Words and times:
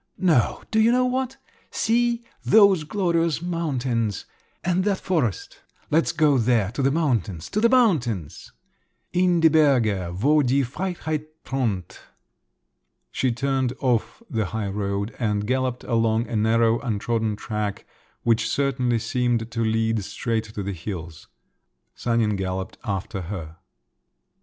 No, 0.17 0.63
do 0.71 0.79
you 0.79 0.91
know 0.91 1.05
what: 1.05 1.37
see, 1.69 2.23
those 2.43 2.85
glorious 2.85 3.39
mountains—and 3.39 4.83
that 4.83 4.99
forest! 4.99 5.61
Let's 5.91 6.11
go 6.11 6.39
there, 6.39 6.71
to 6.71 6.81
the 6.81 6.89
mountains, 6.89 7.51
to 7.51 7.61
the 7.61 7.69
mountains!" 7.69 8.51
"In 9.13 9.39
die 9.41 9.49
Berge 9.49 10.11
wo 10.19 10.41
die 10.41 10.63
Freiheit 10.63 11.27
thront!" 11.45 11.99
She 13.11 13.31
turned 13.31 13.73
off 13.79 14.23
the 14.27 14.45
high 14.45 14.69
road 14.69 15.15
and 15.19 15.45
galloped 15.45 15.83
along 15.83 16.27
a 16.27 16.35
narrow 16.35 16.79
untrodden 16.79 17.35
track, 17.35 17.85
which 18.23 18.49
certainly 18.49 18.97
seemed 18.97 19.51
to 19.51 19.61
lead 19.63 20.03
straight 20.03 20.45
to 20.45 20.63
the 20.63 20.73
hills. 20.73 21.27
Sanin 21.93 22.37
galloped 22.37 22.79
after 22.83 23.21
her. 23.21 23.57